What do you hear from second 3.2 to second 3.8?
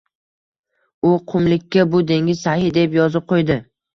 qõydi